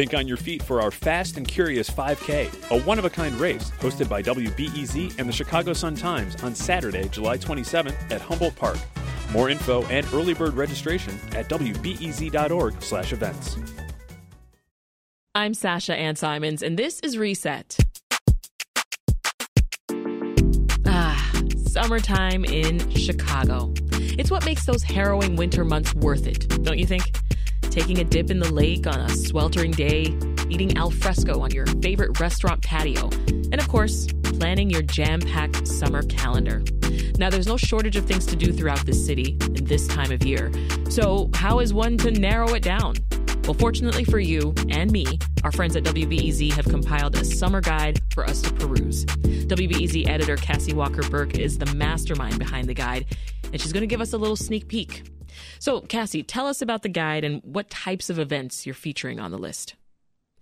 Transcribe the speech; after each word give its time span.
Think 0.00 0.14
on 0.14 0.26
your 0.26 0.38
feet 0.38 0.62
for 0.62 0.80
our 0.80 0.90
Fast 0.90 1.36
and 1.36 1.46
Curious 1.46 1.90
5K, 1.90 2.70
a 2.70 2.80
one 2.84 2.98
of 2.98 3.04
a 3.04 3.10
kind 3.10 3.34
race 3.34 3.70
hosted 3.80 4.08
by 4.08 4.22
WBEZ 4.22 5.18
and 5.18 5.28
the 5.28 5.32
Chicago 5.32 5.74
Sun 5.74 5.96
Times 5.96 6.42
on 6.42 6.54
Saturday, 6.54 7.06
July 7.10 7.36
27th 7.36 8.10
at 8.10 8.22
Humboldt 8.22 8.56
Park. 8.56 8.78
More 9.30 9.50
info 9.50 9.84
and 9.88 10.06
early 10.14 10.32
bird 10.32 10.54
registration 10.54 11.20
at 11.32 11.50
wbez.org/events. 11.50 13.56
I'm 15.34 15.52
Sasha 15.52 15.94
Ann 15.94 16.16
Simons, 16.16 16.62
and 16.62 16.78
this 16.78 17.00
is 17.00 17.18
Reset. 17.18 17.76
Ah, 20.86 21.42
summertime 21.66 22.46
in 22.46 22.88
Chicago. 22.88 23.74
It's 23.92 24.30
what 24.30 24.46
makes 24.46 24.64
those 24.64 24.82
harrowing 24.82 25.36
winter 25.36 25.62
months 25.62 25.94
worth 25.94 26.26
it, 26.26 26.48
don't 26.62 26.78
you 26.78 26.86
think? 26.86 27.02
Taking 27.70 28.00
a 28.00 28.04
dip 28.04 28.32
in 28.32 28.40
the 28.40 28.52
lake 28.52 28.88
on 28.88 28.98
a 28.98 29.08
sweltering 29.08 29.70
day, 29.70 30.18
eating 30.48 30.76
al 30.76 30.90
fresco 30.90 31.40
on 31.40 31.52
your 31.52 31.66
favorite 31.66 32.18
restaurant 32.18 32.60
patio, 32.62 33.08
and 33.28 33.60
of 33.60 33.68
course, 33.68 34.08
planning 34.24 34.68
your 34.70 34.82
jam 34.82 35.20
packed 35.20 35.68
summer 35.68 36.02
calendar. 36.02 36.64
Now, 37.16 37.30
there's 37.30 37.46
no 37.46 37.56
shortage 37.56 37.94
of 37.94 38.06
things 38.06 38.26
to 38.26 38.34
do 38.34 38.52
throughout 38.52 38.84
this 38.86 39.06
city 39.06 39.36
in 39.40 39.64
this 39.66 39.86
time 39.86 40.10
of 40.10 40.24
year. 40.24 40.50
So, 40.88 41.30
how 41.34 41.60
is 41.60 41.72
one 41.72 41.96
to 41.98 42.10
narrow 42.10 42.54
it 42.54 42.62
down? 42.64 42.96
Well, 43.44 43.54
fortunately 43.54 44.04
for 44.04 44.18
you 44.18 44.52
and 44.68 44.90
me, 44.90 45.06
our 45.44 45.52
friends 45.52 45.76
at 45.76 45.84
WBEZ 45.84 46.52
have 46.52 46.64
compiled 46.64 47.14
a 47.16 47.24
summer 47.24 47.60
guide 47.60 48.00
for 48.12 48.24
us 48.24 48.42
to 48.42 48.52
peruse. 48.52 49.04
WBEZ 49.04 50.08
editor 50.08 50.36
Cassie 50.36 50.74
Walker 50.74 51.02
Burke 51.08 51.38
is 51.38 51.56
the 51.56 51.72
mastermind 51.74 52.38
behind 52.38 52.68
the 52.68 52.74
guide, 52.74 53.06
and 53.52 53.60
she's 53.60 53.72
going 53.72 53.82
to 53.82 53.86
give 53.86 54.00
us 54.00 54.12
a 54.12 54.18
little 54.18 54.36
sneak 54.36 54.66
peek. 54.66 55.04
So, 55.58 55.80
Cassie, 55.82 56.22
tell 56.22 56.46
us 56.46 56.62
about 56.62 56.82
the 56.82 56.88
guide 56.88 57.24
and 57.24 57.42
what 57.44 57.70
types 57.70 58.10
of 58.10 58.18
events 58.18 58.66
you're 58.66 58.74
featuring 58.74 59.20
on 59.20 59.30
the 59.30 59.38
list. 59.38 59.74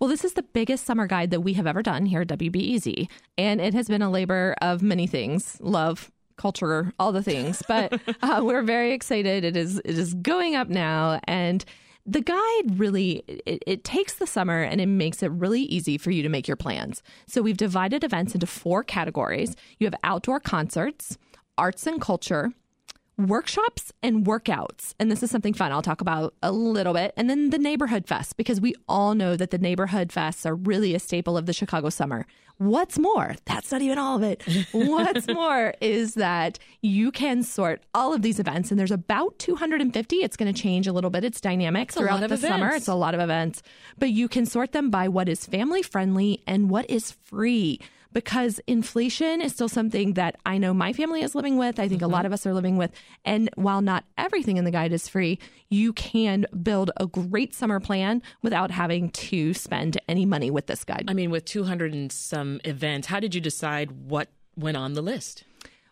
Well, 0.01 0.09
this 0.09 0.25
is 0.25 0.35
the 0.35 0.43
biggest 0.43 0.85
summer 0.85 1.07
guide 1.07 1.31
that 1.31 1.41
we 1.41 1.55
have 1.55 1.67
ever 1.67 1.83
done 1.83 2.07
here 2.07 2.21
at 2.21 2.29
WBEZ, 2.29 3.09
and 3.37 3.61
it 3.61 3.75
has 3.75 3.89
been 3.89 4.03
a 4.03 4.11
labor 4.11 4.55
of 4.63 4.81
many 4.81 5.09
things 5.09 5.57
love, 5.61 6.13
culture, 6.37 6.93
all 7.01 7.11
the 7.11 7.23
things. 7.23 7.63
But 7.67 8.01
uh, 8.23 8.43
we're 8.45 8.63
very 8.63 8.93
excited. 8.93 9.45
It 9.45 9.57
is 9.57 9.79
it 9.85 9.99
is 9.99 10.15
going 10.15 10.55
up 10.55 10.69
now, 10.69 11.21
and 11.25 11.65
the 12.09 12.23
guide 12.23 12.79
really 12.79 13.23
it, 13.27 13.63
it, 13.67 13.85
takes 13.85 14.15
the 14.15 14.27
summer 14.27 14.63
and 14.63 14.81
it 14.81 14.87
makes 14.87 15.23
it 15.23 15.31
really 15.33 15.63
easy 15.63 15.99
for 15.99 16.11
you 16.11 16.23
to 16.23 16.31
make 16.31 16.49
your 16.49 16.57
plans 16.57 17.03
so 17.27 17.43
we've 17.43 17.59
divided 17.59 18.03
events 18.03 18.33
into 18.35 18.47
four 18.47 18.83
categories 18.83 19.55
you 19.79 19.87
have 19.87 19.95
outdoor 20.05 20.41
concerts 20.41 21.19
arts 21.59 21.87
and 21.87 22.01
culture 22.01 22.51
workshops 23.19 23.93
and 24.03 24.25
workouts. 24.25 24.95
And 24.99 25.11
this 25.11 25.23
is 25.23 25.31
something 25.31 25.53
fun 25.53 25.73
I'll 25.73 25.83
talk 25.83 26.01
about 26.01 26.35
a 26.43 26.53
little 26.53 26.95
bit. 26.95 27.13
And 27.17 27.29
then 27.29 27.51
the 27.51 27.59
neighborhood 27.59 28.07
fest, 28.07 28.37
because 28.37 28.61
we 28.61 28.75
all 28.89 29.15
know 29.15 29.37
that 29.37 29.51
the 29.51 29.59
neighborhood 29.59 30.09
fests 30.09 30.47
are 30.47 30.55
really 30.55 30.95
a 30.95 31.01
staple 31.01 31.37
of 31.37 31.47
the 31.47 31.53
Chicago 31.53 31.91
summer. 31.91 32.27
What's 32.59 32.99
more, 32.99 33.37
that's 33.45 33.71
not 33.71 33.83
even 33.83 33.99
all 33.99 34.17
of 34.17 34.23
it. 34.25 34.43
What's 34.73 35.29
more 35.29 35.75
is 35.81 36.15
that 36.15 36.59
you 36.83 37.13
can 37.13 37.45
sort 37.45 37.83
all 37.95 38.13
of 38.13 38.23
these 38.23 38.41
events, 38.41 38.71
and 38.71 38.81
there's 38.81 38.91
about 38.91 39.39
250. 39.39 40.17
It's 40.17 40.37
going 40.37 40.53
to 40.53 40.61
change 40.61 40.89
a 40.89 40.93
little 40.93 41.11
bit. 41.11 41.23
It's 41.23 41.41
dynamic 41.41 41.89
it's 41.89 41.97
throughout 41.97 42.19
the 42.19 42.27
events. 42.27 42.43
summer. 42.43 42.71
It's 42.75 42.89
a 42.89 42.95
lot 42.95 43.15
of 43.15 43.21
events, 43.21 43.63
but 43.97 44.11
you 44.11 44.27
can 44.27 44.45
sort 44.45 44.73
them 44.73 44.91
by 44.91 45.07
what 45.07 45.29
is 45.29 45.47
family 45.47 45.83
friendly 45.83 46.43
and 46.49 46.69
what 46.69 46.91
is 46.91 47.13
free 47.13 47.79
because 48.13 48.61
inflation 48.67 49.41
is 49.41 49.53
still 49.53 49.69
something 49.69 50.15
that 50.15 50.37
I 50.47 50.59
know 50.59 50.73
my 50.73 50.93
family 50.93 51.23
is 51.23 51.35
living 51.35 51.57
with. 51.57 51.79
I 51.79 51.89
think 51.89 52.01
mm-hmm. 52.01 52.11
a 52.11 52.15
lot 52.15 52.27
of 52.27 52.33
us 52.33 52.47
are 52.47 52.55
living 52.55 52.77
with. 52.77 52.91
And 53.25 53.51
while 53.55 53.81
not 53.81 54.05
everything 54.17 54.57
in 54.57 54.65
the 54.65 54.71
guide 54.71 54.93
is 54.93 55.09
free, 55.09 55.39
you 55.69 55.93
can 55.93 56.47
build 56.63 56.91
a 56.97 57.07
great 57.07 57.55
summer 57.55 57.81
plan 57.81 58.23
without 58.43 58.71
having 58.71 59.11
to 59.11 59.55
spend 59.55 60.01
any 60.09 60.25
money 60.25 60.51
with 60.51 60.67
this 60.67 60.85
guide. 60.85 61.05
I 61.09 61.15
mean, 61.15 61.31
with 61.31 61.45
200 61.45 61.93
and 61.93 62.11
some 62.11 62.61
events, 62.65 63.09
how 63.09 63.21
did 63.21 63.35
you 63.35 63.41
decide 63.41 63.91
what 63.91 64.29
went 64.57 64.77
on 64.77 64.95
the 64.95 65.03
list? 65.03 65.45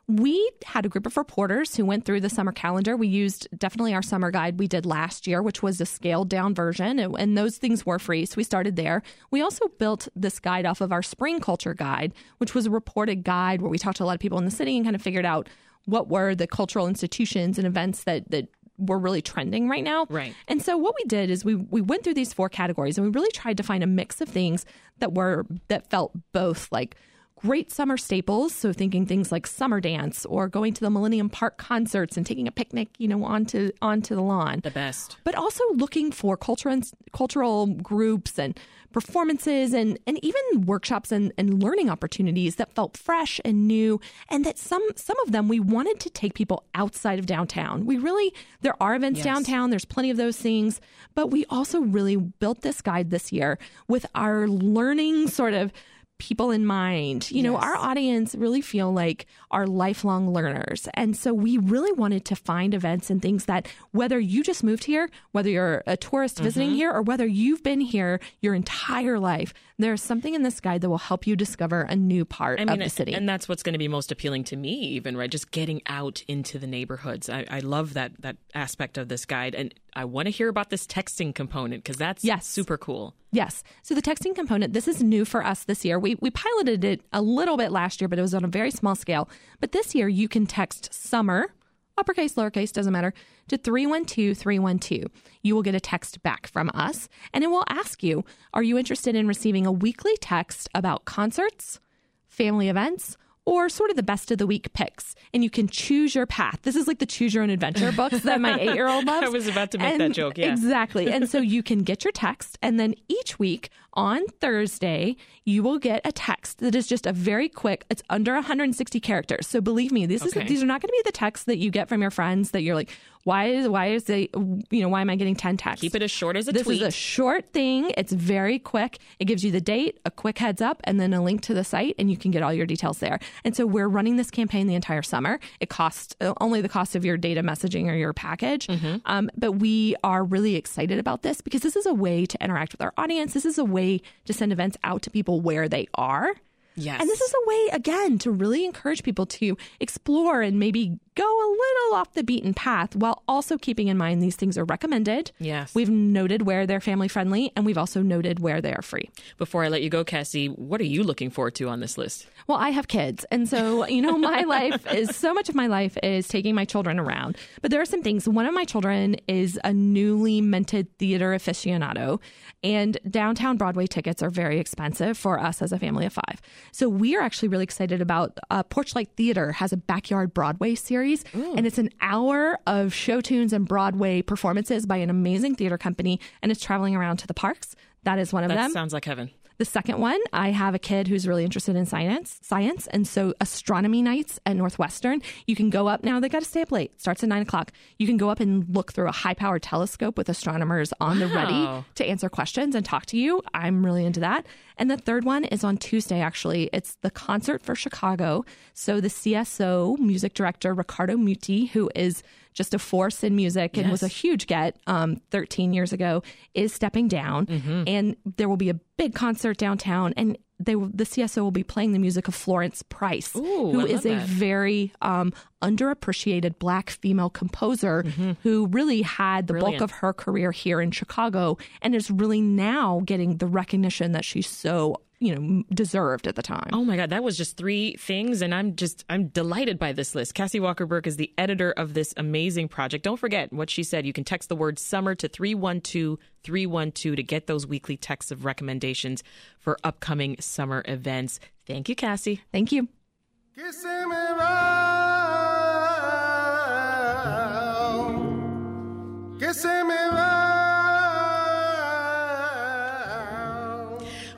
We 0.08 0.50
had 0.64 0.86
a 0.86 0.88
group 0.88 1.04
of 1.04 1.16
reporters 1.16 1.74
who 1.74 1.84
went 1.84 2.04
through 2.04 2.20
the 2.20 2.30
summer 2.30 2.52
calendar. 2.52 2.96
We 2.96 3.08
used 3.08 3.48
definitely 3.56 3.92
our 3.92 4.02
summer 4.02 4.30
guide 4.30 4.58
we 4.58 4.68
did 4.68 4.86
last 4.86 5.26
year, 5.26 5.42
which 5.42 5.64
was 5.64 5.80
a 5.80 5.86
scaled 5.86 6.28
down 6.28 6.54
version, 6.54 7.00
and 7.00 7.36
those 7.36 7.58
things 7.58 7.84
were 7.84 7.98
free. 7.98 8.24
So 8.24 8.34
we 8.36 8.44
started 8.44 8.76
there. 8.76 9.02
We 9.32 9.42
also 9.42 9.66
built 9.78 10.06
this 10.14 10.38
guide 10.38 10.64
off 10.64 10.80
of 10.80 10.92
our 10.92 11.02
spring 11.02 11.40
culture 11.40 11.74
guide, 11.74 12.14
which 12.38 12.54
was 12.54 12.66
a 12.66 12.70
reported 12.70 13.24
guide 13.24 13.60
where 13.60 13.70
we 13.70 13.78
talked 13.78 13.96
to 13.96 14.04
a 14.04 14.06
lot 14.06 14.14
of 14.14 14.20
people 14.20 14.38
in 14.38 14.44
the 14.44 14.50
city 14.50 14.76
and 14.76 14.86
kind 14.86 14.94
of 14.94 15.02
figured 15.02 15.26
out 15.26 15.48
what 15.86 16.08
were 16.08 16.36
the 16.36 16.46
cultural 16.46 16.86
institutions 16.86 17.58
and 17.58 17.66
events 17.66 18.04
that 18.04 18.30
that 18.30 18.48
were 18.78 18.98
really 18.98 19.22
trending 19.22 19.68
right 19.68 19.82
now. 19.82 20.06
Right. 20.08 20.34
And 20.46 20.62
so 20.62 20.76
what 20.76 20.94
we 20.96 21.04
did 21.08 21.30
is 21.30 21.44
we 21.44 21.56
we 21.56 21.80
went 21.80 22.04
through 22.04 22.14
these 22.14 22.32
four 22.32 22.48
categories 22.48 22.96
and 22.96 23.04
we 23.06 23.10
really 23.10 23.32
tried 23.32 23.56
to 23.56 23.62
find 23.64 23.82
a 23.82 23.86
mix 23.86 24.20
of 24.20 24.28
things 24.28 24.64
that 24.98 25.14
were 25.14 25.46
that 25.68 25.90
felt 25.90 26.12
both 26.32 26.70
like 26.70 26.96
great 27.46 27.70
summer 27.70 27.96
staples. 27.96 28.52
So 28.52 28.72
thinking 28.72 29.06
things 29.06 29.30
like 29.30 29.46
summer 29.46 29.80
dance 29.80 30.26
or 30.26 30.48
going 30.48 30.74
to 30.74 30.80
the 30.80 30.90
Millennium 30.90 31.30
Park 31.30 31.58
concerts 31.58 32.16
and 32.16 32.26
taking 32.26 32.48
a 32.48 32.50
picnic, 32.50 32.88
you 32.98 33.06
know, 33.06 33.24
onto 33.24 33.70
onto 33.80 34.16
the 34.16 34.20
lawn. 34.20 34.60
The 34.64 34.70
best. 34.72 35.16
But 35.22 35.36
also 35.36 35.62
looking 35.74 36.10
for 36.10 36.36
cultural 36.36 36.80
cultural 37.12 37.66
groups 37.66 38.38
and 38.38 38.58
performances 38.92 39.74
and 39.74 39.98
and 40.06 40.18
even 40.24 40.62
workshops 40.62 41.12
and, 41.12 41.32
and 41.38 41.62
learning 41.62 41.88
opportunities 41.88 42.56
that 42.56 42.72
felt 42.74 42.96
fresh 42.96 43.40
and 43.44 43.68
new 43.68 44.00
and 44.28 44.44
that 44.44 44.58
some 44.58 44.84
some 44.96 45.18
of 45.20 45.32
them 45.32 45.48
we 45.48 45.60
wanted 45.60 46.00
to 46.00 46.10
take 46.10 46.34
people 46.34 46.64
outside 46.74 47.18
of 47.18 47.26
downtown. 47.26 47.86
We 47.86 47.98
really 47.98 48.34
there 48.62 48.74
are 48.82 48.96
events 48.96 49.18
yes. 49.18 49.24
downtown, 49.24 49.70
there's 49.70 49.84
plenty 49.84 50.10
of 50.10 50.16
those 50.16 50.36
things, 50.36 50.80
but 51.14 51.28
we 51.28 51.44
also 51.50 51.80
really 51.80 52.16
built 52.16 52.62
this 52.62 52.80
guide 52.80 53.10
this 53.10 53.30
year 53.30 53.58
with 53.86 54.06
our 54.14 54.48
learning 54.48 55.28
sort 55.28 55.54
of 55.54 55.72
people 56.18 56.50
in 56.50 56.64
mind. 56.64 57.30
You 57.30 57.42
yes. 57.42 57.44
know, 57.44 57.56
our 57.56 57.76
audience 57.76 58.34
really 58.34 58.60
feel 58.60 58.92
like 58.92 59.26
are 59.50 59.66
lifelong 59.66 60.32
learners. 60.32 60.88
And 60.94 61.16
so 61.16 61.34
we 61.34 61.58
really 61.58 61.92
wanted 61.92 62.24
to 62.26 62.36
find 62.36 62.74
events 62.74 63.10
and 63.10 63.20
things 63.20 63.44
that 63.46 63.68
whether 63.92 64.18
you 64.18 64.42
just 64.42 64.64
moved 64.64 64.84
here, 64.84 65.10
whether 65.32 65.50
you're 65.50 65.82
a 65.86 65.96
tourist 65.96 66.38
visiting 66.38 66.70
mm-hmm. 66.70 66.76
here, 66.76 66.92
or 66.92 67.02
whether 67.02 67.26
you've 67.26 67.62
been 67.62 67.80
here 67.80 68.20
your 68.40 68.54
entire 68.54 69.18
life, 69.18 69.52
there's 69.78 70.02
something 70.02 70.34
in 70.34 70.42
this 70.42 70.60
guide 70.60 70.80
that 70.80 70.88
will 70.88 70.98
help 70.98 71.26
you 71.26 71.36
discover 71.36 71.82
a 71.82 71.94
new 71.94 72.24
part 72.24 72.60
I 72.60 72.64
mean, 72.64 72.80
of 72.80 72.84
the 72.84 72.90
city. 72.90 73.12
And 73.12 73.28
that's 73.28 73.48
what's 73.48 73.62
going 73.62 73.74
to 73.74 73.78
be 73.78 73.88
most 73.88 74.10
appealing 74.10 74.44
to 74.44 74.56
me, 74.56 74.70
even, 74.70 75.16
right? 75.16 75.30
Just 75.30 75.50
getting 75.50 75.82
out 75.86 76.22
into 76.26 76.58
the 76.58 76.66
neighborhoods. 76.66 77.28
I, 77.28 77.44
I 77.50 77.60
love 77.60 77.94
that 77.94 78.12
that 78.20 78.36
aspect 78.54 78.96
of 78.96 79.08
this 79.08 79.26
guide. 79.26 79.54
And 79.54 79.74
I 79.94 80.06
want 80.06 80.26
to 80.26 80.30
hear 80.30 80.48
about 80.48 80.70
this 80.70 80.86
texting 80.86 81.34
component 81.34 81.84
because 81.84 81.98
that's 81.98 82.24
yes. 82.24 82.46
super 82.46 82.78
cool. 82.78 83.14
Yes. 83.32 83.62
So 83.82 83.94
the 83.94 84.02
texting 84.02 84.34
component, 84.34 84.72
this 84.72 84.88
is 84.88 85.02
new 85.02 85.24
for 85.26 85.44
us 85.44 85.64
this 85.64 85.84
year. 85.84 85.98
We 85.98 86.16
we 86.20 86.30
piloted 86.30 86.82
it 86.84 87.02
a 87.12 87.20
little 87.20 87.58
bit 87.58 87.70
last 87.70 88.00
year, 88.00 88.08
but 88.08 88.18
it 88.18 88.22
was 88.22 88.34
on 88.34 88.44
a 88.44 88.48
very 88.48 88.70
small 88.70 88.94
scale. 88.94 89.28
But 89.60 89.72
this 89.72 89.94
year 89.94 90.08
you 90.08 90.28
can 90.28 90.46
text 90.46 90.92
summer, 90.94 91.52
uppercase, 91.98 92.34
lowercase, 92.34 92.72
doesn't 92.72 92.92
matter, 92.92 93.12
to 93.48 93.56
312 93.56 94.36
312. 94.36 95.04
You 95.42 95.54
will 95.54 95.62
get 95.62 95.74
a 95.74 95.80
text 95.80 96.22
back 96.22 96.46
from 96.46 96.70
us 96.74 97.08
and 97.32 97.44
it 97.44 97.48
will 97.48 97.64
ask 97.68 98.02
you, 98.02 98.24
are 98.54 98.62
you 98.62 98.78
interested 98.78 99.14
in 99.14 99.28
receiving 99.28 99.66
a 99.66 99.72
weekly 99.72 100.16
text 100.20 100.68
about 100.74 101.04
concerts, 101.04 101.80
family 102.28 102.68
events, 102.68 103.16
or 103.46 103.68
sort 103.68 103.90
of 103.90 103.96
the 103.96 104.02
best 104.02 104.30
of 104.30 104.38
the 104.38 104.46
week 104.46 104.72
picks. 104.74 105.14
And 105.32 105.42
you 105.42 105.48
can 105.48 105.68
choose 105.68 106.14
your 106.14 106.26
path. 106.26 106.58
This 106.62 106.76
is 106.76 106.86
like 106.86 106.98
the 106.98 107.06
choose 107.06 107.32
your 107.32 107.44
own 107.44 107.50
adventure 107.50 107.92
books 107.92 108.20
that 108.20 108.40
my 108.40 108.58
eight 108.60 108.74
year 108.74 108.88
old 108.88 109.06
loves. 109.06 109.26
I 109.26 109.30
was 109.30 109.46
about 109.46 109.70
to 109.70 109.78
make 109.78 109.92
and 109.92 110.00
that 110.00 110.12
joke. 110.12 110.36
Yeah. 110.36 110.52
Exactly. 110.52 111.10
and 111.12 111.30
so 111.30 111.38
you 111.38 111.62
can 111.62 111.82
get 111.82 112.04
your 112.04 112.12
text, 112.12 112.58
and 112.60 112.78
then 112.78 112.94
each 113.08 113.38
week 113.38 113.70
on 113.94 114.26
Thursday, 114.40 115.16
you 115.44 115.62
will 115.62 115.78
get 115.78 116.02
a 116.04 116.12
text 116.12 116.58
that 116.58 116.74
is 116.74 116.86
just 116.86 117.06
a 117.06 117.12
very 117.12 117.48
quick, 117.48 117.86
it's 117.88 118.02
under 118.10 118.34
160 118.34 119.00
characters. 119.00 119.46
So 119.46 119.60
believe 119.60 119.90
me, 119.90 120.04
this 120.04 120.22
okay. 120.22 120.42
is 120.42 120.48
these 120.48 120.62
are 120.62 120.66
not 120.66 120.82
going 120.82 120.88
to 120.88 121.02
be 121.02 121.02
the 121.04 121.12
texts 121.12 121.46
that 121.46 121.56
you 121.56 121.70
get 121.70 121.88
from 121.88 122.02
your 122.02 122.10
friends 122.10 122.50
that 122.50 122.60
you're 122.60 122.74
like, 122.74 122.90
why 123.26 123.46
is 123.46 123.68
why 123.68 123.86
is 123.86 124.04
they 124.04 124.28
you 124.70 124.80
know 124.82 124.88
why 124.88 125.00
am 125.00 125.10
I 125.10 125.16
getting 125.16 125.34
ten 125.34 125.56
texts? 125.56 125.80
Keep 125.80 125.96
it 125.96 126.02
as 126.02 126.12
short 126.12 126.36
as 126.36 126.46
a 126.46 126.52
this 126.52 126.62
tweet. 126.62 126.78
This 126.78 126.88
is 126.88 126.94
a 126.94 126.96
short 126.96 127.52
thing. 127.52 127.92
It's 127.96 128.12
very 128.12 128.60
quick. 128.60 128.98
It 129.18 129.24
gives 129.24 129.44
you 129.44 129.50
the 129.50 129.60
date, 129.60 129.98
a 130.04 130.12
quick 130.12 130.38
heads 130.38 130.62
up, 130.62 130.80
and 130.84 131.00
then 131.00 131.12
a 131.12 131.20
link 131.20 131.40
to 131.42 131.54
the 131.54 131.64
site, 131.64 131.96
and 131.98 132.08
you 132.08 132.16
can 132.16 132.30
get 132.30 132.44
all 132.44 132.52
your 132.52 132.66
details 132.66 133.00
there. 133.00 133.18
And 133.42 133.56
so 133.56 133.66
we're 133.66 133.88
running 133.88 134.14
this 134.14 134.30
campaign 134.30 134.68
the 134.68 134.76
entire 134.76 135.02
summer. 135.02 135.40
It 135.58 135.68
costs 135.68 136.14
uh, 136.20 136.34
only 136.40 136.60
the 136.60 136.68
cost 136.68 136.94
of 136.94 137.04
your 137.04 137.16
data 137.16 137.42
messaging 137.42 137.88
or 137.88 137.94
your 137.94 138.12
package, 138.12 138.68
mm-hmm. 138.68 138.98
um, 139.06 139.28
but 139.36 139.52
we 139.52 139.96
are 140.04 140.22
really 140.22 140.54
excited 140.54 141.00
about 141.00 141.22
this 141.22 141.40
because 141.40 141.62
this 141.62 141.74
is 141.74 141.84
a 141.84 141.94
way 141.94 142.26
to 142.26 142.40
interact 142.40 142.74
with 142.74 142.80
our 142.80 142.94
audience. 142.96 143.34
This 143.34 143.44
is 143.44 143.58
a 143.58 143.64
way 143.64 144.02
to 144.26 144.32
send 144.32 144.52
events 144.52 144.76
out 144.84 145.02
to 145.02 145.10
people 145.10 145.40
where 145.40 145.68
they 145.68 145.88
are. 145.94 146.36
Yes. 146.76 147.00
And 147.00 147.08
this 147.08 147.20
is 147.20 147.32
a 147.32 147.48
way, 147.48 147.68
again, 147.72 148.18
to 148.18 148.30
really 148.30 148.64
encourage 148.64 149.02
people 149.02 149.26
to 149.26 149.56
explore 149.80 150.42
and 150.42 150.60
maybe 150.60 151.00
go 151.16 151.24
a 151.24 151.48
little 151.50 151.96
off 151.96 152.12
the 152.12 152.22
beaten 152.22 152.54
path 152.54 152.94
while 152.94 153.22
also 153.26 153.58
keeping 153.58 153.88
in 153.88 153.96
mind 153.96 154.22
these 154.22 154.36
things 154.36 154.56
are 154.56 154.64
recommended. 154.64 155.32
Yes. 155.38 155.74
We've 155.74 155.90
noted 155.90 156.42
where 156.42 156.66
they're 156.66 156.80
family 156.80 157.08
friendly 157.08 157.52
and 157.56 157.66
we've 157.66 157.78
also 157.78 158.02
noted 158.02 158.38
where 158.38 158.60
they 158.60 158.72
are 158.72 158.82
free. 158.82 159.10
Before 159.38 159.64
I 159.64 159.68
let 159.68 159.82
you 159.82 159.90
go, 159.90 160.04
Cassie, 160.04 160.46
what 160.46 160.80
are 160.80 160.84
you 160.84 161.02
looking 161.02 161.30
forward 161.30 161.54
to 161.56 161.68
on 161.68 161.80
this 161.80 161.98
list? 161.98 162.28
Well, 162.46 162.58
I 162.58 162.70
have 162.70 162.86
kids. 162.86 163.24
And 163.30 163.48
so, 163.48 163.86
you 163.86 164.02
know, 164.02 164.16
my 164.18 164.42
life 164.46 164.86
is 164.92 165.16
so 165.16 165.34
much 165.34 165.48
of 165.48 165.54
my 165.54 165.66
life 165.66 165.96
is 166.02 166.28
taking 166.28 166.54
my 166.54 166.64
children 166.64 166.98
around. 166.98 167.36
But 167.62 167.70
there 167.70 167.80
are 167.80 167.86
some 167.86 168.02
things. 168.02 168.28
One 168.28 168.46
of 168.46 168.54
my 168.54 168.64
children 168.64 169.16
is 169.26 169.58
a 169.64 169.72
newly 169.72 170.40
minted 170.40 170.96
theater 170.98 171.30
aficionado, 171.30 172.20
and 172.62 172.98
downtown 173.08 173.56
Broadway 173.56 173.86
tickets 173.86 174.22
are 174.22 174.30
very 174.30 174.58
expensive 174.58 175.16
for 175.16 175.40
us 175.40 175.62
as 175.62 175.72
a 175.72 175.78
family 175.78 176.06
of 176.06 176.12
five. 176.12 176.40
So 176.72 176.88
we 176.88 177.16
are 177.16 177.22
actually 177.22 177.48
really 177.48 177.64
excited 177.64 178.00
about 178.00 178.38
uh, 178.50 178.62
Porchlight 178.64 179.08
Theater 179.16 179.52
has 179.52 179.72
a 179.72 179.76
backyard 179.76 180.34
Broadway 180.34 180.74
series, 180.74 181.05
and 181.34 181.66
it's 181.66 181.78
an 181.78 181.90
hour 182.00 182.58
of 182.66 182.92
show 182.92 183.20
tunes 183.20 183.52
and 183.52 183.66
Broadway 183.66 184.22
performances 184.22 184.86
by 184.86 184.96
an 184.96 185.10
amazing 185.10 185.54
theater 185.54 185.78
company, 185.78 186.20
and 186.42 186.50
it's 186.52 186.60
traveling 186.62 186.94
around 186.96 187.18
to 187.18 187.26
the 187.26 187.34
parks. 187.34 187.74
That 188.04 188.18
is 188.18 188.32
one 188.32 188.44
of 188.44 188.48
That 188.48 188.56
them. 188.56 188.70
sounds 188.72 188.92
like 188.92 189.04
heaven. 189.04 189.30
The 189.58 189.64
second 189.64 189.98
one, 189.98 190.20
I 190.32 190.50
have 190.50 190.74
a 190.74 190.78
kid 190.78 191.08
who's 191.08 191.26
really 191.26 191.44
interested 191.44 191.76
in 191.76 191.86
science, 191.86 192.38
science, 192.42 192.86
and 192.88 193.08
so 193.08 193.32
astronomy 193.40 194.02
nights 194.02 194.38
at 194.44 194.54
Northwestern. 194.54 195.22
You 195.46 195.56
can 195.56 195.70
go 195.70 195.88
up 195.88 196.04
now. 196.04 196.20
They 196.20 196.28
got 196.28 196.42
to 196.42 196.48
stay 196.48 196.60
up 196.60 196.70
late. 196.70 197.00
Starts 197.00 197.22
at 197.22 197.30
nine 197.30 197.42
o'clock. 197.42 197.72
You 197.98 198.06
can 198.06 198.18
go 198.18 198.28
up 198.28 198.40
and 198.40 198.66
look 198.74 198.92
through 198.92 199.08
a 199.08 199.12
high-powered 199.12 199.62
telescope 199.62 200.18
with 200.18 200.28
astronomers 200.28 200.92
on 201.00 201.20
the 201.20 201.26
ready 201.28 201.84
to 201.94 202.04
answer 202.04 202.28
questions 202.28 202.74
and 202.74 202.84
talk 202.84 203.06
to 203.06 203.16
you. 203.16 203.42
I'm 203.54 203.84
really 203.84 204.04
into 204.04 204.20
that. 204.20 204.46
And 204.76 204.90
the 204.90 204.98
third 204.98 205.24
one 205.24 205.44
is 205.44 205.64
on 205.64 205.78
Tuesday. 205.78 206.20
Actually, 206.20 206.68
it's 206.74 206.96
the 206.96 207.10
concert 207.10 207.62
for 207.62 207.74
Chicago. 207.74 208.44
So 208.74 209.00
the 209.00 209.08
CSO 209.08 209.98
music 209.98 210.34
director 210.34 210.74
Riccardo 210.74 211.16
Muti, 211.16 211.66
who 211.66 211.90
is 211.94 212.22
just 212.56 212.74
a 212.74 212.78
force 212.78 213.22
in 213.22 213.36
music 213.36 213.76
and 213.76 213.90
was 213.90 214.02
a 214.02 214.08
huge 214.08 214.46
get 214.48 214.76
um, 214.88 215.20
13 215.30 215.72
years 215.72 215.92
ago, 215.92 216.22
is 216.54 216.72
stepping 216.72 217.06
down, 217.06 217.46
Mm-hmm. 217.46 217.84
and 217.86 218.16
there 218.36 218.48
will 218.48 218.56
be 218.56 218.70
a 218.70 218.78
big 218.96 219.14
concert 219.14 219.56
downtown, 219.58 220.12
and 220.16 220.36
they 220.58 220.72
the 220.74 221.04
CSO 221.04 221.42
will 221.42 221.50
be 221.50 221.62
playing 221.62 221.92
the 221.92 221.98
music 221.98 222.28
of 222.28 222.34
Florence 222.34 222.82
Price, 222.82 223.36
Ooh, 223.36 223.72
who 223.72 223.80
is 223.84 224.06
a 224.06 224.14
that. 224.14 224.26
very 224.26 224.90
um, 225.02 225.34
underappreciated 225.80 226.58
Black 226.58 226.90
female 226.90 227.28
composer 227.30 228.02
who 228.42 228.66
really 228.68 229.02
had 229.02 229.46
the 229.48 229.54
bulk 229.54 229.74
Mm-hmm. 229.74 229.84
Of 229.84 229.90
her 229.90 230.12
career 230.14 230.52
here 230.52 230.80
in 230.80 230.90
Chicago, 230.92 231.58
and 231.82 231.94
is 231.94 232.10
really 232.10 232.40
now 232.40 233.02
getting 233.04 233.36
the 233.36 233.46
recognition 233.46 234.12
that 234.12 234.24
she's 234.24 234.48
so 234.48 235.02
you 235.18 235.34
know 235.34 235.62
deserved 235.72 236.26
at 236.26 236.36
the 236.36 236.42
time. 236.42 236.70
Oh 236.72 236.84
my 236.84 236.96
God, 236.96 237.10
that 237.10 237.22
was 237.22 237.36
just 237.36 237.56
three 237.56 237.96
things, 237.98 238.42
and 238.42 238.54
I'm 238.54 238.76
just 238.76 239.04
I'm 239.08 239.28
delighted 239.28 239.78
by 239.78 239.92
this 239.92 240.14
list. 240.14 240.34
Cassie 240.34 240.60
Walker 240.60 240.86
Burke 240.86 241.06
is 241.06 241.16
the 241.16 241.32
editor 241.38 241.72
of 241.72 241.94
this 241.94 242.12
amazing 242.16 242.68
project. 242.68 243.04
Don't 243.04 243.18
forget 243.18 243.52
what 243.52 243.70
she 243.70 243.82
said. 243.82 244.06
You 244.06 244.12
can 244.12 244.24
text 244.24 244.48
the 244.48 244.56
word 244.56 244.78
summer 244.78 245.14
to 245.14 245.28
312 245.28 246.18
312 246.42 247.16
to 247.16 247.22
get 247.22 247.46
those 247.46 247.66
weekly 247.66 247.96
texts 247.96 248.30
of 248.30 248.44
recommendations 248.44 249.22
for 249.58 249.78
upcoming 249.84 250.36
summer 250.40 250.82
events. 250.86 251.40
Thank 251.66 251.88
you, 251.88 251.96
Cassie. 251.96 252.42
Thank 252.52 252.72
you. 252.72 252.88